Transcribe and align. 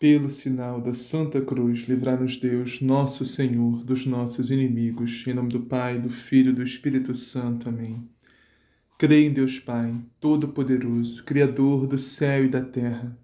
Pelo 0.00 0.28
sinal 0.28 0.80
da 0.80 0.94
Santa 0.94 1.40
Cruz, 1.40 1.88
livrar-nos 1.88 2.36
Deus, 2.36 2.80
nosso 2.80 3.24
Senhor, 3.26 3.82
dos 3.82 4.06
nossos 4.06 4.48
inimigos. 4.48 5.26
Em 5.26 5.34
nome 5.34 5.48
do 5.48 5.62
Pai, 5.62 5.98
do 5.98 6.08
Filho 6.08 6.50
e 6.50 6.52
do 6.52 6.62
Espírito 6.62 7.16
Santo. 7.16 7.68
Amém. 7.68 8.08
Creio 8.96 9.28
em 9.28 9.32
Deus 9.32 9.58
Pai, 9.58 9.92
Todo-Poderoso, 10.20 11.24
Criador 11.24 11.88
do 11.88 11.98
céu 11.98 12.44
e 12.44 12.48
da 12.48 12.60
terra, 12.60 13.18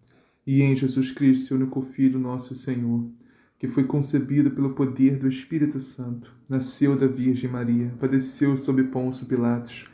e 0.44 0.62
em 0.62 0.74
Jesus 0.74 1.12
Cristo, 1.12 1.46
seu 1.46 1.56
único 1.58 1.80
Filho, 1.80 2.18
nosso 2.18 2.56
Senhor, 2.56 3.08
que 3.56 3.68
foi 3.68 3.84
concebido 3.84 4.50
pelo 4.50 4.74
poder 4.74 5.16
do 5.16 5.28
Espírito 5.28 5.78
Santo, 5.78 6.34
nasceu 6.48 6.96
da 6.98 7.06
Virgem 7.06 7.48
Maria, 7.48 7.94
padeceu 8.00 8.56
sob 8.56 8.82
Pôncio 8.82 9.26
Pilatos, 9.26 9.84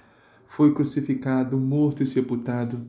foi 0.47 0.73
crucificado, 0.73 1.59
morto 1.59 2.03
e 2.03 2.07
sepultado 2.07 2.89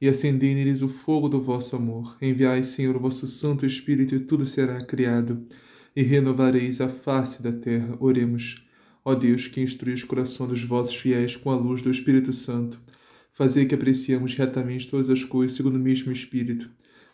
e 0.00 0.08
acendei 0.08 0.54
neles 0.54 0.82
o 0.82 0.88
fogo 0.88 1.28
do 1.28 1.40
vosso 1.40 1.76
amor. 1.76 2.16
Enviai, 2.20 2.62
Senhor, 2.62 2.96
o 2.96 3.00
vosso 3.00 3.26
Santo 3.26 3.64
Espírito, 3.64 4.14
e 4.14 4.20
tudo 4.20 4.46
será 4.46 4.84
criado, 4.84 5.46
e 5.94 6.02
renovareis 6.02 6.80
a 6.80 6.88
face 6.88 7.42
da 7.42 7.52
terra. 7.52 7.96
Oremos. 8.00 8.64
Ó 9.04 9.14
Deus, 9.14 9.46
que 9.46 9.60
instrui 9.60 9.94
os 9.94 10.02
corações 10.02 10.48
dos 10.48 10.62
vossos 10.62 10.96
fiéis 10.96 11.36
com 11.36 11.50
a 11.50 11.56
luz 11.56 11.82
do 11.82 11.90
Espírito 11.90 12.32
Santo, 12.32 12.80
fazei 13.32 13.66
que 13.66 13.74
apreciemos 13.74 14.34
retamente 14.34 14.90
todas 14.90 15.10
as 15.10 15.22
coisas 15.22 15.56
segundo 15.56 15.76
o 15.76 15.80
mesmo 15.80 16.10
Espírito, 16.10 16.70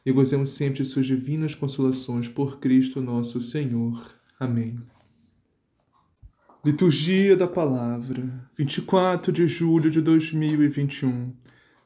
e 0.06 0.12
gozemos 0.12 0.50
sempre 0.50 0.82
de 0.82 0.88
suas 0.88 1.06
divinas 1.06 1.54
consolações 1.54 2.28
por 2.28 2.60
Cristo 2.60 3.00
nosso 3.00 3.40
Senhor. 3.40 4.06
Amém. 4.38 4.78
Liturgia 6.64 7.36
da 7.36 7.48
Palavra, 7.48 8.48
24 8.56 9.32
de 9.32 9.46
julho 9.46 9.90
de 9.90 10.00
2021 10.00 11.32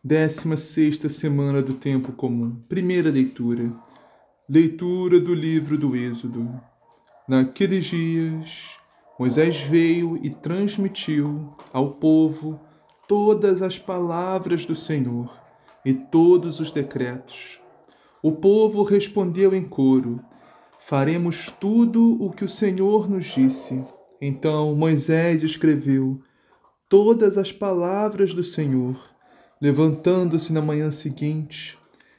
Décima 0.07 0.59
sexta 0.59 1.09
semana 1.09 1.63
do 1.63 1.73
tempo 1.73 2.13
comum. 2.13 2.57
Primeira 2.69 3.11
leitura. 3.11 3.73
Leitura 4.47 5.19
do 5.19 5.33
livro 5.33 5.79
do 5.79 5.97
Êxodo. 5.97 6.61
Naqueles 7.27 7.87
dias, 7.87 8.77
Moisés 9.19 9.63
veio 9.63 10.21
e 10.23 10.29
transmitiu 10.29 11.55
ao 11.73 11.93
povo 11.93 12.61
todas 13.09 13.63
as 13.63 13.79
palavras 13.79 14.67
do 14.67 14.77
Senhor 14.77 15.35
e 15.87 15.95
todos 15.95 16.61
os 16.61 16.71
decretos. 16.71 17.59
O 18.23 18.33
povo 18.33 18.83
respondeu 18.83 19.55
em 19.55 19.65
coro: 19.65 20.21
Faremos 20.79 21.51
tudo 21.51 22.23
o 22.23 22.31
que 22.31 22.45
o 22.45 22.49
Senhor 22.49 23.09
nos 23.09 23.25
disse. 23.25 23.83
Então 24.21 24.75
Moisés 24.75 25.43
escreveu 25.43 26.21
todas 26.91 27.39
as 27.39 27.51
palavras 27.51 28.35
do 28.35 28.45
Senhor 28.45 29.14
Levantando-se 29.65 30.53
na 30.53 30.61
manhã 30.61 30.91
seguinte, 30.91 31.79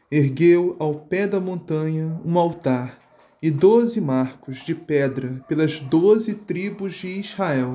ergueu 0.09 0.75
ao 0.79 0.95
pé 0.95 1.27
da 1.27 1.39
montanha 1.39 2.19
um 2.25 2.39
altar 2.39 2.97
e 3.39 3.51
doze 3.51 4.01
marcos 4.01 4.65
de 4.65 4.73
pedra 4.73 5.45
pelas 5.47 5.79
doze 5.79 6.33
tribos 6.33 6.95
de 6.95 7.19
Israel. 7.19 7.71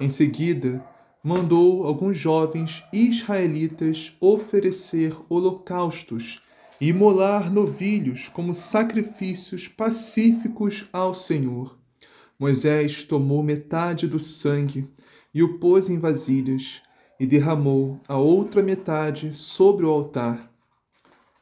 Em 0.00 0.08
seguida, 0.08 0.80
mandou 1.24 1.84
alguns 1.84 2.16
jovens 2.16 2.84
israelitas 2.92 4.16
oferecer 4.20 5.12
holocaustos 5.28 6.40
e 6.80 6.90
imolar 6.90 7.52
novilhos 7.52 8.28
como 8.28 8.54
sacrifícios 8.54 9.66
pacíficos 9.66 10.88
ao 10.92 11.16
Senhor. 11.16 11.76
Moisés 12.38 13.02
tomou 13.02 13.42
metade 13.42 14.06
do 14.06 14.20
sangue 14.20 14.88
e 15.34 15.42
o 15.42 15.58
pôs 15.58 15.90
em 15.90 15.98
vasilhas 15.98 16.80
e 17.24 17.26
derramou 17.26 17.98
a 18.06 18.18
outra 18.18 18.62
metade 18.62 19.32
sobre 19.32 19.86
o 19.86 19.88
altar. 19.88 20.52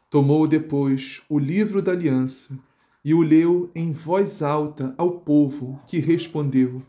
Tomou 0.08 0.46
depois 0.46 1.22
o 1.28 1.40
livro 1.40 1.82
da 1.82 1.90
aliança 1.90 2.56
e 3.04 3.12
o 3.12 3.20
leu 3.20 3.68
em 3.74 3.90
voz 3.90 4.42
alta 4.42 4.94
ao 4.96 5.10
povo, 5.10 5.82
que 5.88 5.98
respondeu: 5.98 6.80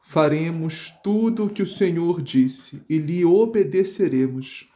Faremos 0.00 0.94
tudo 1.02 1.46
o 1.46 1.50
que 1.50 1.60
o 1.60 1.66
Senhor 1.66 2.22
disse 2.22 2.80
e 2.88 2.98
lhe 2.98 3.24
obedeceremos. 3.24 4.68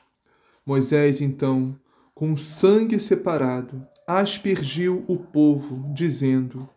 Moisés, 0.67 1.21
então, 1.21 1.79
com 2.13 2.37
sangue 2.37 2.99
separado, 2.99 3.87
aspergiu 4.05 5.05
o 5.07 5.17
povo, 5.17 5.89
dizendo: 5.95 6.69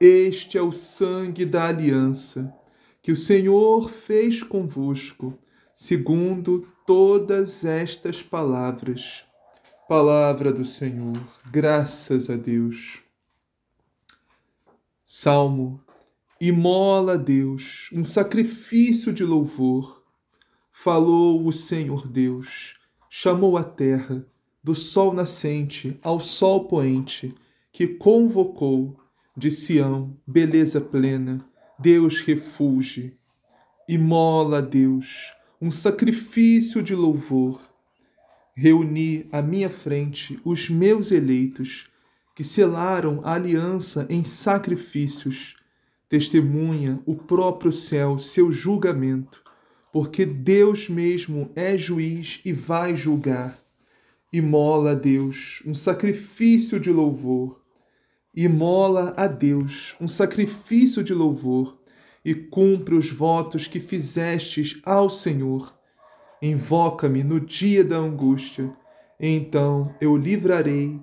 Este 0.00 0.56
é 0.56 0.62
o 0.62 0.72
sangue 0.72 1.44
da 1.44 1.68
aliança 1.68 2.50
que 3.02 3.12
o 3.12 3.16
Senhor 3.16 3.90
fez 3.90 4.42
convosco 4.42 5.38
segundo 5.82 6.68
todas 6.86 7.64
estas 7.64 8.22
palavras. 8.22 9.24
Palavra 9.88 10.52
do 10.52 10.64
Senhor, 10.64 11.20
graças 11.50 12.30
a 12.30 12.36
Deus. 12.36 13.00
Salmo: 15.04 15.80
Imola 16.40 17.14
a 17.14 17.16
Deus 17.16 17.90
um 17.92 18.04
sacrifício 18.04 19.12
de 19.12 19.24
louvor. 19.24 20.04
Falou 20.70 21.44
o 21.44 21.52
Senhor 21.52 22.06
Deus, 22.06 22.76
chamou 23.10 23.56
a 23.56 23.64
terra, 23.64 24.24
do 24.62 24.76
sol 24.76 25.12
nascente 25.12 25.98
ao 26.00 26.20
sol 26.20 26.68
poente, 26.68 27.34
que 27.72 27.88
convocou 27.88 28.96
de 29.36 29.50
Sião, 29.50 30.16
beleza 30.24 30.80
plena, 30.80 31.44
Deus 31.76 32.20
refúgio. 32.20 33.12
Imola 33.88 34.58
a 34.58 34.60
Deus 34.60 35.41
um 35.62 35.70
sacrifício 35.70 36.82
de 36.82 36.92
louvor. 36.92 37.62
Reuni 38.52 39.28
à 39.30 39.40
minha 39.40 39.70
frente 39.70 40.36
os 40.44 40.68
meus 40.68 41.12
eleitos, 41.12 41.86
que 42.34 42.42
selaram 42.42 43.20
a 43.22 43.34
aliança 43.34 44.04
em 44.10 44.24
sacrifícios. 44.24 45.54
Testemunha 46.08 47.00
o 47.06 47.14
próprio 47.14 47.72
céu 47.72 48.18
seu 48.18 48.50
julgamento, 48.50 49.40
porque 49.92 50.26
Deus 50.26 50.88
mesmo 50.88 51.52
é 51.54 51.76
juiz 51.76 52.40
e 52.44 52.52
vai 52.52 52.96
julgar. 52.96 53.56
Imola 54.32 54.90
a 54.90 54.94
Deus 54.94 55.62
um 55.64 55.76
sacrifício 55.76 56.80
de 56.80 56.90
louvor. 56.90 57.62
Imola 58.34 59.14
a 59.16 59.28
Deus 59.28 59.94
um 60.00 60.08
sacrifício 60.08 61.04
de 61.04 61.14
louvor 61.14 61.80
e 62.24 62.34
cumpre 62.34 62.94
os 62.94 63.10
votos 63.10 63.66
que 63.66 63.80
fizestes 63.80 64.80
ao 64.84 65.10
Senhor. 65.10 65.74
Invoca-me 66.40 67.22
no 67.22 67.40
dia 67.40 67.84
da 67.84 67.96
angústia, 67.96 68.72
então 69.18 69.94
eu 70.00 70.16
livrarei. 70.16 71.00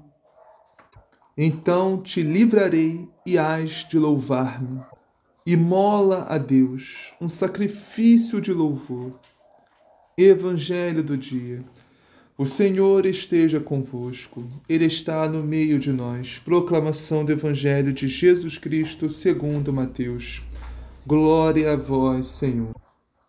Então 1.37 2.01
te 2.01 2.21
livrarei 2.21 3.07
e 3.25 3.37
hás 3.37 3.87
de 3.87 3.97
louvar-me. 3.97 4.81
Imola 5.45 6.25
a 6.29 6.37
Deus 6.37 7.13
um 7.19 7.29
sacrifício 7.29 8.41
de 8.41 8.51
louvor. 8.51 9.19
Evangelho 10.17 11.01
do 11.01 11.17
dia. 11.17 11.63
O 12.37 12.45
Senhor 12.45 13.05
esteja 13.05 13.59
convosco, 13.59 14.47
Ele 14.67 14.85
está 14.85 15.27
no 15.27 15.43
meio 15.43 15.79
de 15.79 15.91
nós. 15.91 16.39
Proclamação 16.39 17.25
do 17.25 17.31
Evangelho 17.31 17.91
de 17.91 18.07
Jesus 18.07 18.57
Cristo 18.57 19.09
segundo 19.09 19.73
Mateus. 19.73 20.41
Glória 21.09 21.73
a 21.73 21.75
vós, 21.75 22.27
Senhor. 22.27 22.71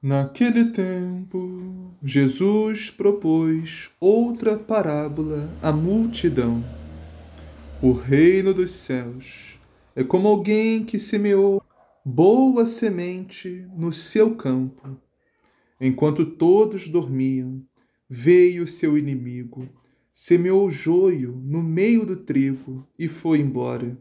Naquele 0.02 0.66
tempo, 0.66 1.94
Jesus 2.04 2.90
propôs 2.90 3.90
outra 3.98 4.58
parábola 4.58 5.48
à 5.62 5.72
multidão. 5.72 6.62
O 7.80 7.92
reino 7.92 8.52
dos 8.52 8.70
céus 8.72 9.58
é 9.96 10.04
como 10.04 10.28
alguém 10.28 10.84
que 10.84 10.98
semeou 10.98 11.62
boa 12.04 12.66
semente 12.66 13.66
no 13.74 13.94
seu 13.94 14.36
campo. 14.36 15.00
Enquanto 15.80 16.26
todos 16.26 16.86
dormiam, 16.86 17.62
veio 18.06 18.66
seu 18.66 18.98
inimigo, 18.98 19.66
semeou 20.12 20.70
joio 20.70 21.34
no 21.42 21.62
meio 21.62 22.04
do 22.04 22.16
trigo 22.16 22.86
e 22.98 23.08
foi 23.08 23.40
embora. 23.40 23.96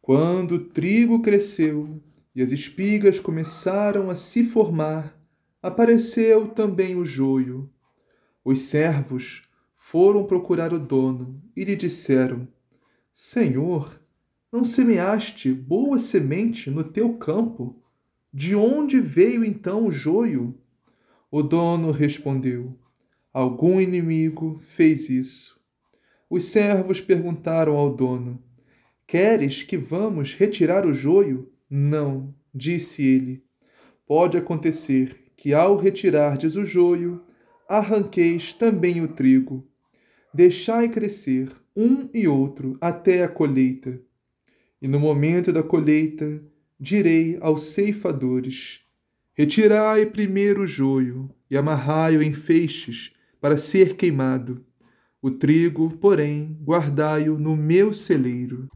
Quando 0.00 0.52
o 0.52 0.64
trigo 0.66 1.20
cresceu, 1.20 2.00
e 2.36 2.42
as 2.42 2.52
espigas 2.52 3.18
começaram 3.18 4.10
a 4.10 4.14
se 4.14 4.44
formar, 4.44 5.18
apareceu 5.62 6.48
também 6.48 6.94
o 6.94 7.02
joio. 7.02 7.70
Os 8.44 8.60
servos 8.60 9.48
foram 9.78 10.26
procurar 10.26 10.74
o 10.74 10.78
dono 10.78 11.42
e 11.56 11.64
lhe 11.64 11.74
disseram: 11.74 12.46
Senhor, 13.10 13.98
não 14.52 14.66
semeaste 14.66 15.50
boa 15.50 15.98
semente 15.98 16.70
no 16.70 16.84
teu 16.84 17.14
campo? 17.14 17.74
De 18.30 18.54
onde 18.54 19.00
veio 19.00 19.42
então 19.42 19.86
o 19.86 19.90
joio? 19.90 20.60
O 21.30 21.42
dono 21.42 21.90
respondeu: 21.90 22.78
Algum 23.32 23.80
inimigo 23.80 24.60
fez 24.62 25.08
isso. 25.08 25.58
Os 26.28 26.44
servos 26.44 27.00
perguntaram 27.00 27.76
ao 27.76 27.96
dono: 27.96 28.42
Queres 29.06 29.62
que 29.62 29.78
vamos 29.78 30.34
retirar 30.34 30.84
o 30.84 30.92
joio? 30.92 31.55
Não, 31.68 32.34
disse 32.54 33.04
ele. 33.04 33.44
Pode 34.06 34.36
acontecer 34.36 35.32
que, 35.36 35.52
ao 35.52 35.76
retirardes 35.76 36.56
o 36.56 36.64
joio, 36.64 37.22
arranqueis 37.68 38.52
também 38.52 39.02
o 39.02 39.08
trigo. 39.08 39.68
Deixai 40.32 40.88
crescer 40.88 41.48
um 41.74 42.08
e 42.14 42.28
outro 42.28 42.78
até 42.80 43.24
a 43.24 43.28
colheita. 43.28 44.00
E 44.80 44.86
no 44.86 45.00
momento 45.00 45.52
da 45.52 45.62
colheita, 45.62 46.42
direi 46.78 47.36
aos 47.40 47.64
ceifadores: 47.64 48.80
Retirai 49.34 50.06
primeiro 50.06 50.62
o 50.62 50.66
joio 50.66 51.30
e 51.50 51.56
amarrai-o 51.56 52.22
em 52.22 52.32
feixes 52.32 53.12
para 53.40 53.56
ser 53.56 53.96
queimado. 53.96 54.64
O 55.20 55.30
trigo, 55.30 55.90
porém, 55.98 56.56
guardai-o 56.62 57.38
no 57.38 57.56
meu 57.56 57.92
celeiro. 57.92 58.68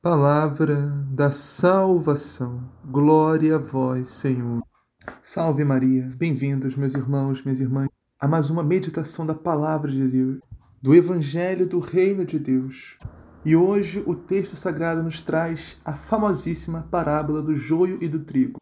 Palavra 0.00 0.90
da 1.10 1.32
salvação. 1.32 2.70
Glória 2.84 3.56
a 3.56 3.58
vós, 3.58 4.06
Senhor. 4.06 4.62
Salve 5.20 5.64
Maria. 5.64 6.06
Bem-vindos, 6.16 6.76
meus 6.76 6.94
irmãos, 6.94 7.42
minhas 7.42 7.58
irmãs, 7.58 7.88
a 8.16 8.28
mais 8.28 8.48
uma 8.48 8.62
meditação 8.62 9.26
da 9.26 9.34
palavra 9.34 9.90
de 9.90 10.06
Deus, 10.06 10.38
do 10.80 10.94
Evangelho 10.94 11.66
do 11.66 11.80
Reino 11.80 12.24
de 12.24 12.38
Deus. 12.38 12.96
E 13.44 13.56
hoje 13.56 14.00
o 14.06 14.14
texto 14.14 14.54
sagrado 14.54 15.02
nos 15.02 15.20
traz 15.20 15.76
a 15.84 15.94
famosíssima 15.94 16.86
parábola 16.88 17.42
do 17.42 17.56
joio 17.56 17.98
e 18.00 18.06
do 18.06 18.20
trigo. 18.20 18.60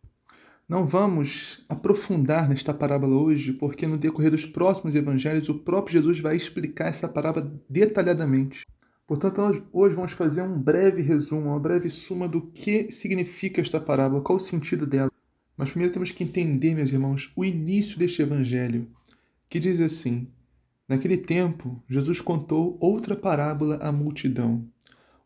Não 0.66 0.86
vamos 0.86 1.66
aprofundar 1.68 2.48
nesta 2.48 2.72
parábola 2.72 3.14
hoje, 3.14 3.52
porque 3.52 3.86
no 3.86 3.98
decorrer 3.98 4.30
dos 4.30 4.46
próximos 4.46 4.94
evangelhos 4.94 5.50
o 5.50 5.58
próprio 5.58 5.92
Jesus 5.92 6.18
vai 6.18 6.34
explicar 6.34 6.86
essa 6.86 7.06
parábola 7.06 7.52
detalhadamente. 7.68 8.64
Portanto, 9.06 9.40
hoje 9.72 9.94
vamos 9.94 10.12
fazer 10.12 10.42
um 10.42 10.58
breve 10.60 11.00
resumo, 11.00 11.50
uma 11.50 11.60
breve 11.60 11.88
suma 11.88 12.28
do 12.28 12.40
que 12.40 12.90
significa 12.90 13.60
esta 13.60 13.80
parábola, 13.80 14.22
qual 14.22 14.36
o 14.36 14.40
sentido 14.40 14.86
dela. 14.86 15.10
Mas 15.56 15.70
primeiro 15.70 15.92
temos 15.92 16.10
que 16.10 16.24
entender, 16.24 16.74
meus 16.74 16.92
irmãos, 16.92 17.32
o 17.36 17.44
início 17.44 17.98
deste 17.98 18.20
evangelho, 18.20 18.88
que 19.48 19.60
diz 19.60 19.80
assim: 19.80 20.28
Naquele 20.88 21.16
tempo, 21.16 21.82
Jesus 21.88 22.20
contou 22.20 22.76
outra 22.80 23.14
parábola 23.14 23.76
à 23.76 23.92
multidão. 23.92 24.66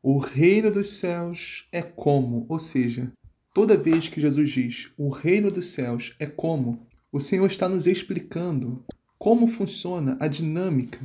O 0.03 0.19
reino 0.19 0.71
dos 0.71 0.99
céus 0.99 1.67
é 1.73 1.83
como, 1.83 2.47
ou 2.49 2.59
seja, 2.59 3.13
Toda 3.53 3.77
vez 3.77 4.09
que 4.09 4.21
Jesus 4.21 4.51
diz 4.51 4.93
o 4.97 5.09
reino 5.09 5.51
dos 5.51 5.67
céus 5.67 6.15
é 6.21 6.27
como, 6.27 6.87
o 7.11 7.19
Senhor 7.19 7.47
está 7.47 7.69
nos 7.69 7.89
explicando 7.89 8.85
como 9.19 9.49
funciona 9.49 10.17
a 10.21 10.29
dinâmica 10.29 11.01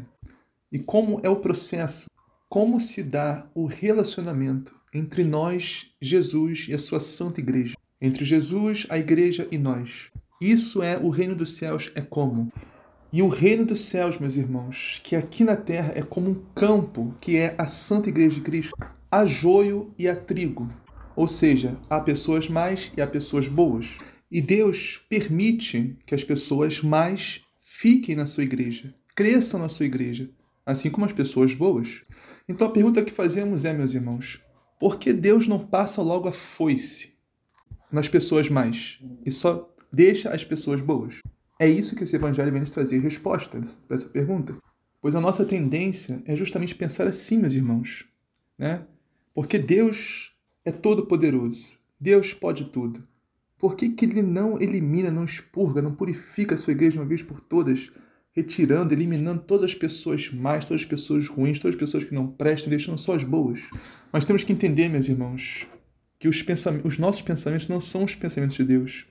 e 0.72 0.77
como 0.77 1.19
é 1.24 1.30
o 1.30 1.38
processo, 1.38 2.06
como 2.50 2.80
se 2.80 3.03
dá 3.03 3.47
o 3.53 3.65
relacionamento 3.65 4.75
entre 4.94 5.24
nós, 5.24 5.92
Jesus 6.01 6.68
e 6.69 6.74
a 6.74 6.80
sua 6.80 7.00
santa 7.00 7.39
igreja, 7.39 7.75
entre 8.01 8.24
Jesus, 8.24 8.86
a 8.89 8.97
igreja 8.97 9.47
e 9.51 9.57
nós. 9.57 10.12
Isso 10.42 10.83
é 10.83 10.97
o 10.97 11.09
reino 11.09 11.36
dos 11.36 11.56
céus 11.56 11.92
é 11.95 12.01
como. 12.01 12.51
E 13.12 13.21
o 13.21 13.27
reino 13.27 13.65
dos 13.65 13.81
céus, 13.81 14.19
meus 14.19 14.36
irmãos, 14.36 15.00
que 15.03 15.15
aqui 15.15 15.44
na 15.44 15.56
terra 15.56 15.94
é 15.95 16.01
como 16.01 16.31
um 16.31 16.44
campo, 16.53 17.13
que 17.21 17.38
é 17.38 17.56
a 17.57 17.65
santa 17.65 18.09
igreja 18.09 18.36
de 18.36 18.42
Cristo, 18.42 18.75
há 19.09 19.25
joio 19.25 19.94
e 19.98 20.07
há 20.07 20.15
trigo. 20.15 20.69
Ou 21.15 21.27
seja, 21.27 21.77
há 21.89 22.00
pessoas 22.00 22.50
más 22.50 22.91
e 22.98 23.01
há 23.01 23.07
pessoas 23.07 23.48
boas. 23.48 23.98
E 24.30 24.41
Deus 24.41 25.01
permite 25.07 25.98
que 26.06 26.13
as 26.13 26.24
pessoas 26.24 26.81
mais 26.81 27.41
fiquem 27.62 28.15
na 28.15 28.25
sua 28.25 28.44
igreja, 28.44 28.94
cresçam 29.15 29.62
na 29.62 29.69
sua 29.69 29.86
igreja, 29.86 30.30
assim 30.65 30.89
como 30.89 31.06
as 31.06 31.13
pessoas 31.13 31.53
boas. 31.53 32.03
Então 32.47 32.68
a 32.68 32.71
pergunta 32.71 33.03
que 33.03 33.12
fazemos 33.12 33.65
é, 33.65 33.74
meus 33.74 33.94
irmãos, 33.94 34.42
por 34.80 35.00
que 35.00 35.12
Deus 35.12 35.47
não 35.47 35.59
passa 35.59 36.01
logo 36.01 36.27
a 36.27 36.31
foice 36.31 37.13
nas 37.92 38.07
pessoas 38.07 38.50
mais 38.50 39.00
e 39.25 39.31
só 39.31 39.74
deixa 39.92 40.30
as 40.30 40.44
pessoas 40.44 40.81
boas? 40.81 41.19
É 41.59 41.68
isso 41.68 41.95
que 41.95 42.03
esse 42.03 42.15
evangelho 42.15 42.51
vem 42.51 42.62
nos 42.62 42.71
trazer 42.71 43.00
resposta 43.00 43.59
para 43.88 43.95
essa 43.95 44.09
pergunta. 44.09 44.56
Pois 45.01 45.15
a 45.15 45.21
nossa 45.21 45.45
tendência 45.45 46.21
é 46.25 46.36
justamente 46.36 46.75
pensar 46.75 47.07
assim, 47.07 47.38
meus 47.38 47.53
irmãos, 47.53 48.06
né? 48.57 48.86
Porque 49.33 49.57
Deus 49.57 50.36
é 50.63 50.71
todo-poderoso. 50.71 51.74
Deus 52.00 52.33
pode 52.33 52.65
tudo. 52.65 53.07
Por 53.57 53.75
que, 53.75 53.89
que 53.89 54.06
ele 54.06 54.21
não 54.21 54.59
elimina, 54.62 55.09
não 55.09 55.24
expurga, 55.24 55.81
não 55.81 55.95
purifica 55.95 56.56
a 56.56 56.57
sua 56.57 56.71
igreja 56.71 57.00
uma 57.00 57.07
vez 57.07 57.24
por 57.24 57.39
todas, 57.39 57.91
retirando, 58.35 58.93
eliminando 58.93 59.41
todas 59.41 59.63
as 59.65 59.73
pessoas 59.73 60.29
más, 60.31 60.65
todas 60.65 60.81
as 60.81 60.87
pessoas 60.87 61.27
ruins, 61.27 61.59
todas 61.59 61.75
as 61.75 61.79
pessoas 61.79 62.03
que 62.03 62.13
não 62.13 62.27
prestam, 62.27 62.69
deixando 62.69 62.97
só 62.97 63.15
as 63.15 63.23
boas? 63.23 63.61
Mas 64.11 64.25
temos 64.25 64.43
que 64.43 64.51
entender, 64.51 64.89
meus 64.89 65.07
irmãos, 65.07 65.65
que 66.19 66.27
os, 66.27 66.43
os 66.83 66.97
nossos 66.97 67.21
pensamentos 67.21 67.67
não 67.67 67.79
são 67.79 68.03
os 68.03 68.13
pensamentos 68.13 68.57
de 68.57 68.63
Deus. 68.63 69.05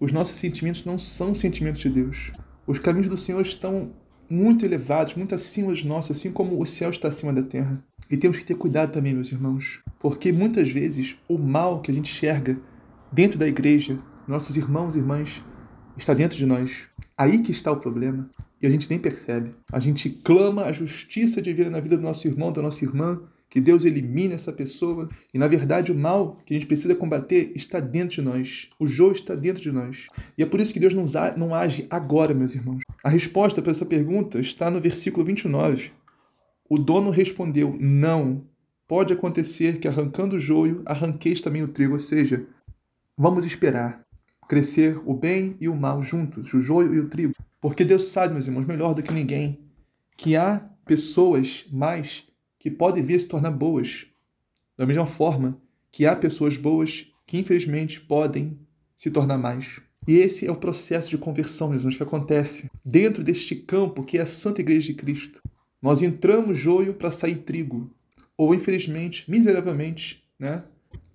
Os 0.00 0.10
nossos 0.10 0.36
sentimentos 0.36 0.84
não 0.84 0.98
são 0.98 1.32
os 1.32 1.38
sentimentos 1.38 1.80
de 1.80 1.88
Deus. 1.88 2.32
Os 2.66 2.78
caminhos 2.78 3.08
do 3.08 3.16
Senhor 3.16 3.40
estão 3.42 3.92
muito 4.28 4.64
elevados, 4.64 5.14
muito 5.14 5.34
acima 5.34 5.70
dos 5.70 5.84
nossos, 5.84 6.16
assim 6.16 6.32
como 6.32 6.60
o 6.60 6.66
céu 6.66 6.90
está 6.90 7.08
acima 7.08 7.32
da 7.32 7.42
terra. 7.42 7.82
E 8.10 8.16
temos 8.16 8.38
que 8.38 8.44
ter 8.44 8.56
cuidado 8.56 8.92
também, 8.92 9.14
meus 9.14 9.30
irmãos, 9.30 9.82
porque 10.00 10.32
muitas 10.32 10.68
vezes 10.68 11.16
o 11.28 11.38
mal 11.38 11.80
que 11.80 11.90
a 11.90 11.94
gente 11.94 12.10
enxerga 12.10 12.58
dentro 13.12 13.38
da 13.38 13.46
igreja, 13.46 13.98
nossos 14.26 14.56
irmãos 14.56 14.94
e 14.94 14.98
irmãs, 14.98 15.44
está 15.96 16.12
dentro 16.12 16.36
de 16.36 16.46
nós. 16.46 16.88
Aí 17.16 17.42
que 17.42 17.52
está 17.52 17.70
o 17.70 17.76
problema. 17.76 18.28
E 18.64 18.66
a 18.66 18.70
gente 18.70 18.88
nem 18.88 18.98
percebe. 18.98 19.50
A 19.70 19.78
gente 19.78 20.08
clama 20.08 20.64
a 20.64 20.72
justiça 20.72 21.42
divina 21.42 21.68
na 21.68 21.80
vida 21.80 21.98
do 21.98 22.02
nosso 22.02 22.26
irmão, 22.26 22.50
da 22.50 22.62
nossa 22.62 22.82
irmã, 22.82 23.20
que 23.50 23.60
Deus 23.60 23.84
elimine 23.84 24.32
essa 24.32 24.50
pessoa. 24.50 25.06
E 25.34 25.38
na 25.38 25.46
verdade, 25.46 25.92
o 25.92 25.94
mal 25.94 26.38
que 26.46 26.54
a 26.54 26.58
gente 26.58 26.66
precisa 26.66 26.94
combater 26.94 27.52
está 27.54 27.78
dentro 27.78 28.14
de 28.14 28.22
nós. 28.22 28.70
O 28.80 28.86
joio 28.86 29.12
está 29.12 29.34
dentro 29.34 29.62
de 29.62 29.70
nós. 29.70 30.06
E 30.38 30.42
é 30.42 30.46
por 30.46 30.60
isso 30.60 30.72
que 30.72 30.80
Deus 30.80 30.94
não, 30.94 31.04
não 31.36 31.54
age 31.54 31.86
agora, 31.90 32.32
meus 32.32 32.54
irmãos. 32.54 32.80
A 33.04 33.10
resposta 33.10 33.60
para 33.60 33.70
essa 33.70 33.84
pergunta 33.84 34.40
está 34.40 34.70
no 34.70 34.80
versículo 34.80 35.26
29. 35.26 35.90
O 36.66 36.78
dono 36.78 37.10
respondeu: 37.10 37.76
Não. 37.78 38.46
Pode 38.88 39.12
acontecer 39.12 39.78
que 39.78 39.88
arrancando 39.88 40.36
o 40.36 40.40
joio, 40.40 40.80
arranqueis 40.86 41.42
também 41.42 41.62
o 41.62 41.68
trigo. 41.68 41.92
Ou 41.92 42.00
seja, 42.00 42.46
vamos 43.14 43.44
esperar 43.44 44.02
crescer 44.48 45.00
o 45.04 45.12
bem 45.14 45.56
e 45.60 45.68
o 45.68 45.76
mal 45.76 46.02
juntos, 46.02 46.52
o 46.54 46.60
joio 46.60 46.94
e 46.94 47.00
o 47.00 47.08
trigo. 47.08 47.34
Porque 47.64 47.82
Deus 47.82 48.08
sabe, 48.08 48.34
meus 48.34 48.46
irmãos, 48.46 48.66
melhor 48.66 48.92
do 48.92 49.02
que 49.02 49.10
ninguém, 49.10 49.58
que 50.18 50.36
há 50.36 50.62
pessoas 50.84 51.64
mais 51.72 52.22
que 52.58 52.70
podem 52.70 53.02
vir 53.02 53.14
a 53.14 53.18
se 53.18 53.26
tornar 53.26 53.52
boas. 53.52 54.06
Da 54.76 54.84
mesma 54.84 55.06
forma 55.06 55.58
que 55.90 56.04
há 56.04 56.14
pessoas 56.14 56.58
boas 56.58 57.10
que 57.26 57.38
infelizmente 57.38 58.02
podem 58.02 58.58
se 58.94 59.10
tornar 59.10 59.38
mais. 59.38 59.80
E 60.06 60.12
esse 60.12 60.46
é 60.46 60.52
o 60.52 60.56
processo 60.56 61.08
de 61.08 61.16
conversão, 61.16 61.70
meus 61.70 61.80
irmãos, 61.80 61.96
que 61.96 62.02
acontece 62.02 62.70
dentro 62.84 63.24
deste 63.24 63.56
campo 63.56 64.04
que 64.04 64.18
é 64.18 64.20
a 64.20 64.26
Santa 64.26 64.60
Igreja 64.60 64.88
de 64.88 64.94
Cristo. 64.98 65.40
Nós 65.80 66.02
entramos 66.02 66.58
joio 66.58 66.92
para 66.92 67.10
sair 67.10 67.36
trigo. 67.36 67.90
Ou, 68.36 68.54
infelizmente, 68.54 69.24
miseravelmente, 69.26 70.22
né? 70.38 70.64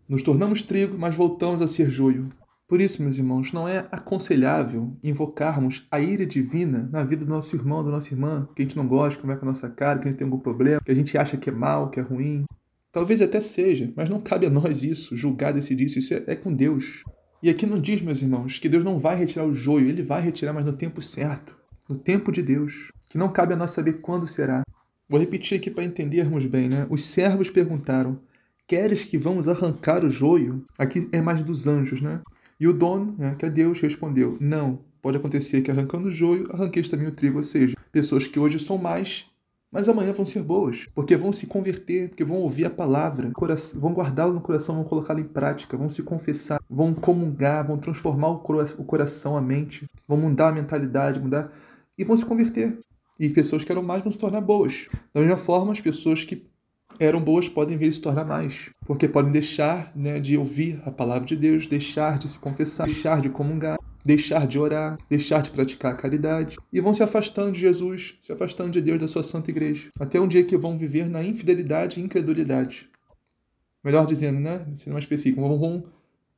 Nos 0.08 0.24
tornamos 0.24 0.64
trigo, 0.64 0.98
mas 0.98 1.14
voltamos 1.14 1.62
a 1.62 1.68
ser 1.68 1.92
joio. 1.92 2.28
Por 2.70 2.80
isso, 2.80 3.02
meus 3.02 3.18
irmãos, 3.18 3.52
não 3.52 3.68
é 3.68 3.88
aconselhável 3.92 4.96
invocarmos 5.02 5.88
a 5.90 6.00
ira 6.00 6.24
divina 6.24 6.88
na 6.92 7.04
vida 7.04 7.26
do 7.26 7.34
nosso 7.34 7.56
irmão, 7.56 7.84
da 7.84 7.90
nossa 7.90 8.14
irmã, 8.14 8.48
que 8.56 8.62
a 8.62 8.66
gente 8.66 8.78
não 8.78 8.88
gosta, 8.88 9.20
que 9.20 9.26
vai 9.26 9.36
com 9.36 9.46
a 9.46 9.50
nossa 9.50 9.68
cara, 9.68 9.98
que 9.98 10.08
a 10.08 10.12
gente 10.12 10.20
tem 10.20 10.26
algum 10.26 10.38
problema, 10.38 10.80
que 10.80 10.92
a 10.92 10.96
gente 10.96 11.18
acha 11.18 11.36
que 11.36 11.50
é 11.50 11.52
mal, 11.52 11.90
que 11.90 12.00
é 12.00 12.04
ruim. 12.04 12.46
Talvez 12.92 13.24
até 13.24 13.42
seja, 13.42 13.92
mas 13.96 14.08
não 14.08 14.22
cabe 14.22 14.46
a 14.46 14.52
nós 14.52 14.84
isso, 14.84 15.18
julgar, 15.18 15.52
decidir 15.52 15.86
isso. 15.86 15.98
Isso 15.98 16.14
é, 16.14 16.24
é 16.28 16.36
com 16.36 16.54
Deus. 16.54 17.04
E 17.42 17.50
aqui 17.50 17.66
não 17.66 17.80
diz, 17.80 18.04
meus 18.04 18.22
irmãos, 18.22 18.60
que 18.60 18.70
Deus 18.70 18.84
não 18.84 19.00
vai 19.00 19.16
retirar 19.16 19.48
o 19.48 19.54
joio, 19.54 19.90
ele 19.90 20.04
vai 20.04 20.22
retirar, 20.22 20.54
mas 20.54 20.64
no 20.64 20.74
tempo 20.74 21.02
certo, 21.02 21.58
no 21.90 21.98
tempo 21.98 22.32
de 22.32 22.44
Deus, 22.44 22.92
que 23.10 23.18
não 23.18 23.30
cabe 23.30 23.56
a 23.56 23.58
nós 23.58 23.72
saber 23.72 23.94
quando 23.94 24.28
será. 24.28 24.62
Vou 25.10 25.20
repetir 25.20 25.58
aqui 25.58 25.72
para 25.72 25.84
entendermos 25.84 26.46
bem, 26.46 26.70
né? 26.70 26.86
Os 26.88 27.04
servos 27.04 27.50
perguntaram: 27.50 28.20
Queres 28.68 29.04
que 29.04 29.18
vamos 29.18 29.48
arrancar 29.48 30.06
o 30.06 30.10
joio? 30.12 30.64
Aqui 30.78 31.10
é 31.12 31.20
mais 31.20 31.42
dos 31.42 31.66
anjos, 31.66 32.00
né? 32.00 32.22
E 32.60 32.68
o 32.68 32.74
dono, 32.74 33.16
né, 33.18 33.36
que 33.38 33.46
é 33.46 33.50
Deus, 33.50 33.80
respondeu: 33.80 34.38
Não, 34.40 34.80
pode 35.02 35.18
acontecer 35.18 35.62
que 35.62 35.72
arrancando 35.72 36.10
o 36.10 36.12
joio, 36.12 36.50
arranqueis 36.52 36.90
também 36.90 37.08
o 37.08 37.12
trigo. 37.12 37.38
Ou 37.38 37.44
seja, 37.44 37.76
pessoas 37.92 38.28
que 38.28 38.40
hoje 38.40 38.60
são 38.60 38.78
mais, 38.78 39.26
mas 39.72 39.88
amanhã 39.88 40.12
vão 40.12 40.26
ser 40.26 40.42
boas, 40.42 40.88
porque 40.94 41.16
vão 41.16 41.32
se 41.32 41.48
converter, 41.48 42.10
porque 42.10 42.24
vão 42.24 42.38
ouvir 42.38 42.66
a 42.66 42.70
palavra, 42.70 43.32
vão 43.76 43.94
guardá-la 43.94 44.34
no 44.34 44.42
coração, 44.42 44.76
vão 44.76 44.84
colocá-la 44.84 45.22
em 45.22 45.26
prática, 45.26 45.78
vão 45.78 45.90
se 45.90 46.04
confessar, 46.04 46.60
vão 46.70 46.94
comungar, 46.94 47.66
vão 47.66 47.78
transformar 47.78 48.30
o 48.30 48.40
coração, 48.40 49.38
a 49.38 49.42
mente, 49.42 49.86
vão 50.08 50.18
mudar 50.18 50.50
a 50.50 50.54
mentalidade, 50.54 51.20
mudar 51.20 51.54
e 51.98 52.04
vão 52.04 52.18
se 52.18 52.26
converter. 52.26 52.80
E 53.20 53.30
pessoas 53.30 53.64
que 53.64 53.72
eram 53.72 53.84
mais 53.84 54.02
vão 54.02 54.12
se 54.12 54.18
tornar 54.18 54.42
boas. 54.42 54.88
Da 55.14 55.20
mesma 55.20 55.38
forma, 55.38 55.74
as 55.74 55.82
pessoas 55.82 56.24
que 56.24 56.49
eram 57.00 57.22
boas 57.22 57.48
podem 57.48 57.78
vir 57.78 57.94
se 57.94 58.02
tornar 58.02 58.26
mais, 58.26 58.70
porque 58.86 59.08
podem 59.08 59.32
deixar 59.32 59.92
né, 59.96 60.20
de 60.20 60.38
ouvir 60.38 60.82
a 60.86 60.92
palavra 60.92 61.26
de 61.26 61.36
Deus, 61.36 61.66
deixar 61.66 62.18
de 62.18 62.28
se 62.28 62.38
confessar, 62.38 62.86
deixar 62.86 63.22
de 63.22 63.30
comungar, 63.30 63.78
deixar 64.04 64.46
de 64.46 64.60
orar, 64.60 64.98
deixar 65.10 65.42
de 65.42 65.50
praticar 65.50 65.94
a 65.94 65.96
caridade 65.96 66.58
e 66.72 66.82
vão 66.82 66.94
se 66.94 67.02
afastando 67.02 67.54
de 67.54 67.60
Jesus, 67.60 68.18
se 68.22 68.32
afastando 68.32 68.72
de 68.72 68.82
Deus 68.82 69.00
da 69.00 69.08
sua 69.08 69.24
santa 69.24 69.50
igreja, 69.50 69.90
até 70.00 70.20
um 70.20 70.28
dia 70.28 70.44
que 70.44 70.58
vão 70.58 70.78
viver 70.78 71.10
na 71.10 71.24
infidelidade 71.24 72.00
e 72.00 72.04
incredulidade. 72.04 72.90
Melhor 73.84 74.06
dizendo, 74.06 74.40
né, 74.40 74.66
sendo 74.76 74.94
mais 74.94 75.06
específico, 75.06 75.42
vão, 75.42 75.58
vão 75.58 75.84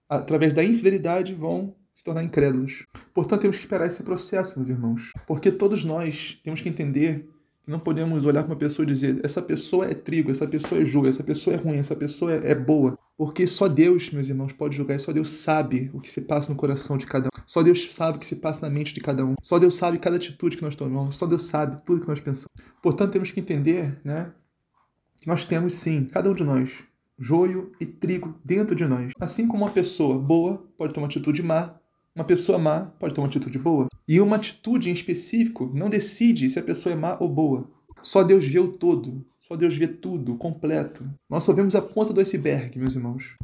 através 0.07 0.53
da 0.53 0.63
infidelidade 0.63 1.33
vão 1.33 1.75
se 1.95 2.03
tornar 2.03 2.23
incrédulos. 2.23 2.85
Portanto, 3.13 3.41
temos 3.41 3.57
que 3.57 3.63
esperar 3.63 3.87
esse 3.87 4.03
processo, 4.03 4.59
meus 4.59 4.69
irmãos, 4.69 5.11
porque 5.25 5.51
todos 5.51 5.83
nós 5.83 6.39
temos 6.43 6.61
que 6.61 6.69
entender 6.69 7.27
não 7.65 7.79
podemos 7.79 8.25
olhar 8.25 8.43
para 8.43 8.53
uma 8.53 8.59
pessoa 8.59 8.83
e 8.83 8.87
dizer 8.87 9.19
essa 9.23 9.41
pessoa 9.41 9.85
é 9.85 9.93
trigo, 9.93 10.31
essa 10.31 10.47
pessoa 10.47 10.81
é 10.81 10.85
jugo, 10.85 11.07
essa 11.07 11.23
pessoa 11.23 11.55
é 11.55 11.57
ruim, 11.57 11.77
essa 11.77 11.95
pessoa 11.95 12.33
é, 12.33 12.51
é 12.51 12.55
boa. 12.55 12.97
Porque 13.17 13.45
só 13.45 13.67
Deus, 13.67 14.09
meus 14.09 14.27
irmãos, 14.27 14.51
pode 14.51 14.75
julgar 14.75 14.95
e 14.95 14.99
só 14.99 15.13
Deus 15.13 15.29
sabe 15.29 15.91
o 15.93 16.01
que 16.01 16.09
se 16.09 16.21
passa 16.21 16.51
no 16.51 16.57
coração 16.57 16.97
de 16.97 17.05
cada 17.05 17.27
um. 17.27 17.41
Só 17.45 17.61
Deus 17.61 17.93
sabe 17.93 18.17
o 18.17 18.19
que 18.19 18.25
se 18.25 18.37
passa 18.37 18.67
na 18.67 18.73
mente 18.73 18.93
de 18.93 18.99
cada 18.99 19.23
um. 19.23 19.35
Só 19.43 19.59
Deus 19.59 19.75
sabe 19.75 19.99
cada 19.99 20.15
atitude 20.15 20.57
que 20.57 20.63
nós 20.63 20.75
tomamos. 20.75 21.17
Só 21.17 21.27
Deus 21.27 21.45
sabe 21.45 21.83
tudo 21.85 22.01
que 22.01 22.07
nós 22.07 22.19
pensamos. 22.19 22.49
Portanto, 22.81 23.11
temos 23.11 23.29
que 23.29 23.39
entender 23.39 23.99
né, 24.03 24.31
que 25.17 25.27
nós 25.27 25.45
temos 25.45 25.75
sim, 25.75 26.05
cada 26.05 26.31
um 26.31 26.33
de 26.33 26.43
nós, 26.43 26.83
joio 27.19 27.71
e 27.79 27.85
trigo 27.85 28.39
dentro 28.43 28.75
de 28.75 28.85
nós. 28.85 29.13
Assim 29.19 29.47
como 29.47 29.63
uma 29.63 29.71
pessoa 29.71 30.17
boa 30.17 30.65
pode 30.75 30.91
ter 30.91 30.99
uma 30.99 31.05
atitude 31.05 31.43
má, 31.43 31.75
uma 32.15 32.25
pessoa 32.25 32.57
má 32.57 32.85
pode 32.99 33.13
ter 33.13 33.21
uma 33.21 33.27
atitude 33.27 33.57
boa. 33.57 33.87
E 34.07 34.19
uma 34.19 34.35
atitude 34.35 34.89
em 34.89 34.93
específico 34.93 35.71
não 35.73 35.89
decide 35.89 36.49
se 36.49 36.59
a 36.59 36.63
pessoa 36.63 36.93
é 36.93 36.95
má 36.95 37.17
ou 37.19 37.29
boa. 37.29 37.69
Só 38.01 38.23
Deus 38.23 38.45
vê 38.45 38.59
o 38.59 38.73
todo. 38.73 39.25
Só 39.39 39.55
Deus 39.55 39.75
vê 39.75 39.87
tudo, 39.87 40.35
completo. 40.35 41.03
Nós 41.29 41.43
só 41.43 41.53
vemos 41.53 41.75
a 41.75 41.81
ponta 41.81 42.13
do 42.13 42.21
iceberg, 42.21 42.77
meus 42.79 42.95
irmãos. 42.95 43.35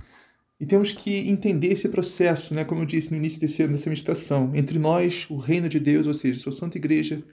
E 0.60 0.66
temos 0.66 0.92
que 0.92 1.30
entender 1.30 1.68
esse 1.68 1.88
processo, 1.90 2.54
né, 2.54 2.66
como 2.66 2.82
eu 2.82 2.86
disse 2.86 3.12
no 3.12 3.18
início 3.18 3.40
desse, 3.40 3.68
dessa 3.68 3.90
meditação, 3.90 4.52
entre 4.56 4.80
nós, 4.80 5.28
o 5.30 5.38
reino 5.38 5.70
de 5.70 5.80
Deus, 5.80 6.08
ou 6.08 6.14
seja, 6.14 6.40
sua 6.40 6.52
santa 6.52 6.78
igreja, 6.78 7.24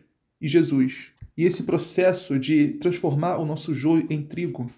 e 0.41 0.47
Jesus. 0.47 1.13
E 1.37 1.45
esse 1.45 1.63
processo 1.63 2.39
de 2.39 2.69
transformar 2.81 3.39
o 3.39 3.47
nosso 3.47 3.75
joio 3.75 4.07
em 4.11 4.23
trigo, 4.23 4.71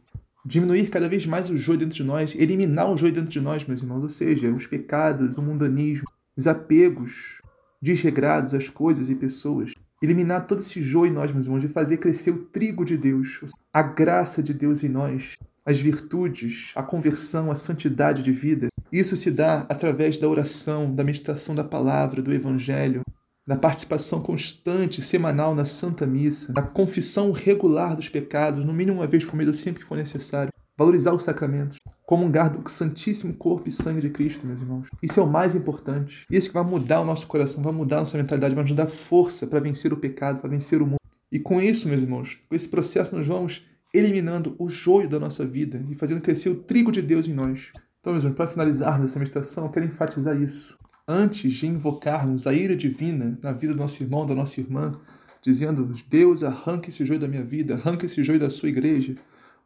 diminuir 0.44 0.88
cada 0.90 1.08
vez 1.08 1.26
mais 1.26 1.50
o 1.50 1.58
joio 1.58 1.78
dentro 1.78 1.96
de 1.96 2.04
nós, 2.04 2.36
eliminar 2.36 2.90
o 2.92 2.96
joio 2.96 3.12
dentro 3.12 3.30
de 3.30 3.40
nós, 3.40 3.64
meus 3.64 3.82
irmãos, 3.82 4.04
ou 4.04 4.10
seja, 4.10 4.48
os 4.52 4.66
pecados, 4.66 5.38
o 5.38 5.42
mundanismo, 5.42 6.06
os 6.36 6.46
apegos 6.46 7.40
desregrados 7.80 8.54
às 8.54 8.68
coisas 8.68 9.08
e 9.08 9.14
pessoas. 9.14 9.72
Eliminar 10.02 10.46
todo 10.46 10.60
esse 10.60 10.82
joio 10.82 11.10
em 11.10 11.14
nós, 11.14 11.32
meus 11.32 11.46
irmãos, 11.46 11.60
de 11.60 11.68
fazer 11.68 11.96
crescer 11.96 12.30
o 12.30 12.44
trigo 12.44 12.84
de 12.84 12.96
Deus, 12.96 13.40
a 13.72 13.82
graça 13.82 14.42
de 14.42 14.52
Deus 14.52 14.84
em 14.84 14.88
nós, 14.88 15.36
as 15.64 15.80
virtudes, 15.80 16.72
a 16.76 16.82
conversão, 16.82 17.50
a 17.50 17.54
santidade 17.54 18.22
de 18.22 18.30
vida. 18.30 18.68
Isso 18.92 19.16
se 19.16 19.30
dá 19.30 19.66
através 19.68 20.18
da 20.18 20.28
oração, 20.28 20.94
da 20.94 21.02
meditação 21.02 21.54
da 21.54 21.64
palavra, 21.64 22.22
do 22.22 22.32
evangelho, 22.32 23.02
da 23.46 23.56
participação 23.56 24.20
constante, 24.20 25.00
semanal 25.00 25.54
na 25.54 25.64
Santa 25.64 26.06
Missa, 26.06 26.52
da 26.52 26.62
confissão 26.62 27.32
regular 27.32 27.96
dos 27.96 28.08
pecados, 28.08 28.64
no 28.64 28.72
mínimo 28.72 28.98
uma 28.98 29.06
vez 29.06 29.24
por 29.24 29.36
mês, 29.36 29.56
sempre 29.56 29.82
que 29.82 29.88
for 29.88 29.96
necessário, 29.96 30.52
valorizar 30.76 31.14
os 31.14 31.22
sacramentos, 31.22 31.78
comungar 32.06 32.50
do 32.50 32.70
santíssimo 32.70 33.34
corpo 33.34 33.68
e 33.68 33.72
sangue 33.72 34.00
de 34.00 34.10
Cristo, 34.10 34.46
meus 34.46 34.60
irmãos. 34.60 34.88
Isso 35.02 35.18
é 35.18 35.22
o 35.22 35.26
mais 35.26 35.56
importante. 35.56 36.24
Isso 36.30 36.48
que 36.48 36.54
vai 36.54 36.62
mudar 36.62 37.00
o 37.00 37.04
nosso 37.04 37.26
coração, 37.26 37.62
vai 37.62 37.72
mudar 37.72 37.98
a 37.98 38.00
nossa 38.00 38.16
mentalidade, 38.16 38.54
vai 38.54 38.62
nos 38.62 38.72
dar 38.72 38.86
força 38.86 39.44
para 39.44 39.58
vencer 39.58 39.92
o 39.92 39.96
pecado, 39.96 40.40
para 40.40 40.48
vencer 40.48 40.80
o 40.80 40.86
mundo. 40.86 41.00
E 41.30 41.40
com 41.40 41.60
isso, 41.60 41.88
meus 41.88 42.00
irmãos, 42.00 42.38
com 42.48 42.54
esse 42.54 42.68
processo 42.68 43.14
nós 43.14 43.26
vamos 43.26 43.66
eliminando 43.92 44.54
o 44.58 44.68
joio 44.68 45.08
da 45.08 45.18
nossa 45.18 45.44
vida 45.44 45.84
e 45.90 45.96
fazendo 45.96 46.20
crescer 46.20 46.48
o 46.48 46.54
trigo 46.62 46.92
de 46.92 47.02
Deus 47.02 47.26
em 47.26 47.32
nós. 47.32 47.72
Então, 48.00 48.12
meus 48.12 48.24
irmãos, 48.24 48.36
para 48.36 48.46
finalizarmos 48.46 49.10
essa 49.10 49.18
meditação, 49.18 49.64
eu 49.64 49.70
quero 49.70 49.86
enfatizar 49.86 50.40
isso. 50.40 50.78
Antes 51.08 51.52
de 51.54 51.66
invocarmos 51.66 52.46
a 52.46 52.54
ira 52.54 52.76
divina 52.76 53.36
na 53.42 53.52
vida 53.52 53.74
do 53.74 53.80
nosso 53.80 54.00
irmão, 54.00 54.24
da 54.24 54.34
nossa 54.34 54.60
irmã, 54.60 55.00
dizendo, 55.42 55.92
Deus, 56.08 56.44
arranque 56.44 56.90
esse 56.90 57.04
joio 57.04 57.18
da 57.18 57.28
minha 57.28 57.44
vida, 57.44 57.74
arranque 57.74 58.06
esse 58.06 58.22
joio 58.22 58.38
da 58.38 58.50
sua 58.50 58.68
igreja, 58.68 59.16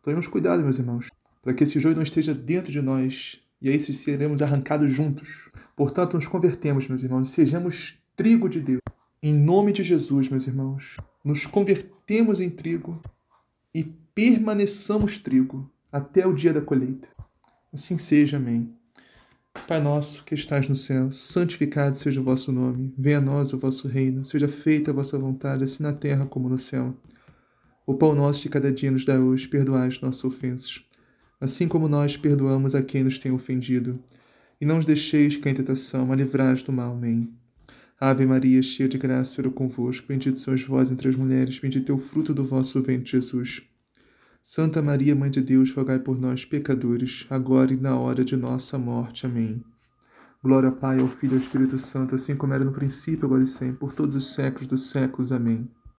Tomemos 0.02 0.26
cuidado, 0.26 0.62
meus 0.62 0.78
irmãos, 0.78 1.08
para 1.42 1.54
que 1.54 1.64
esse 1.64 1.80
joio 1.80 1.96
não 1.96 2.02
esteja 2.02 2.34
dentro 2.34 2.70
de 2.70 2.80
nós 2.80 3.40
e 3.60 3.68
aí 3.68 3.78
seremos 3.80 4.40
arrancados 4.40 4.92
juntos. 4.92 5.50
Portanto, 5.76 6.14
nos 6.14 6.26
convertemos, 6.26 6.88
meus 6.88 7.02
irmãos, 7.02 7.28
e 7.28 7.32
sejamos 7.32 7.98
trigo 8.16 8.48
de 8.48 8.60
Deus. 8.60 8.80
Em 9.22 9.34
nome 9.34 9.72
de 9.72 9.82
Jesus, 9.82 10.28
meus 10.28 10.46
irmãos, 10.46 10.96
nos 11.22 11.44
convertemos 11.44 12.40
em 12.40 12.48
trigo 12.48 13.02
e 13.74 13.84
permaneçamos 14.14 15.18
trigo 15.18 15.70
até 15.92 16.26
o 16.26 16.32
dia 16.32 16.52
da 16.52 16.60
colheita. 16.60 17.08
Assim 17.72 17.98
seja, 17.98 18.38
amém. 18.38 18.74
Pai 19.66 19.80
nosso 19.80 20.24
que 20.24 20.34
estás 20.34 20.68
no 20.68 20.76
céu, 20.76 21.12
santificado 21.12 21.96
seja 21.96 22.20
o 22.20 22.24
vosso 22.24 22.50
nome. 22.50 22.94
Venha 22.96 23.18
a 23.18 23.20
nós 23.20 23.52
o 23.52 23.58
vosso 23.58 23.88
reino. 23.88 24.24
Seja 24.24 24.48
feita 24.48 24.90
a 24.90 24.94
vossa 24.94 25.18
vontade, 25.18 25.64
assim 25.64 25.82
na 25.82 25.92
terra 25.92 26.24
como 26.24 26.48
no 26.48 26.58
céu. 26.58 26.94
O 27.86 27.94
pão 27.94 28.14
nosso 28.14 28.42
de 28.42 28.48
cada 28.48 28.72
dia 28.72 28.90
nos 28.90 29.04
dá 29.04 29.18
hoje, 29.18 29.48
perdoai 29.48 29.88
as 29.88 30.00
nossas 30.00 30.24
ofensas, 30.24 30.84
assim 31.40 31.66
como 31.66 31.88
nós 31.88 32.16
perdoamos 32.16 32.74
a 32.74 32.82
quem 32.82 33.02
nos 33.02 33.18
tem 33.18 33.32
ofendido. 33.32 33.98
E 34.60 34.66
não 34.66 34.78
os 34.78 34.84
deixeis 34.84 35.36
cair 35.36 35.52
em 35.52 35.56
tentação, 35.56 36.06
mas 36.06 36.18
livrai 36.18 36.54
do 36.56 36.72
mal. 36.72 36.92
Amém. 36.92 37.32
Ave 37.98 38.26
Maria, 38.26 38.62
cheia 38.62 38.88
de 38.88 38.96
graça, 38.96 39.40
é 39.40 39.50
convosco, 39.50 40.06
bendito 40.06 40.38
sois 40.38 40.62
vós 40.64 40.90
entre 40.90 41.08
as 41.08 41.16
mulheres, 41.16 41.58
bendito 41.58 41.92
é 41.92 41.94
o 41.94 41.98
fruto 41.98 42.32
do 42.32 42.44
vosso 42.44 42.80
ventre, 42.82 43.12
Jesus. 43.12 43.62
Santa 44.42 44.80
Maria, 44.80 45.14
Mãe 45.14 45.30
de 45.30 45.42
Deus, 45.42 45.72
rogai 45.72 45.98
por 45.98 46.18
nós, 46.18 46.44
pecadores, 46.44 47.26
agora 47.28 47.74
e 47.74 47.76
na 47.76 47.98
hora 47.98 48.24
de 48.24 48.36
nossa 48.36 48.78
morte. 48.78 49.26
Amém. 49.26 49.62
Glória 50.42 50.70
ao 50.70 50.76
Pai, 50.76 50.98
ao 50.98 51.08
Filho 51.08 51.32
e 51.32 51.34
ao 51.34 51.40
Espírito 51.40 51.78
Santo, 51.78 52.14
assim 52.14 52.34
como 52.34 52.54
era 52.54 52.64
no 52.64 52.72
princípio, 52.72 53.26
agora 53.26 53.42
e 53.42 53.46
sempre, 53.46 53.76
por 53.76 53.92
todos 53.92 54.16
os 54.16 54.34
séculos 54.34 54.66
dos 54.66 54.90
séculos. 54.90 55.30
Amém. 55.30 55.68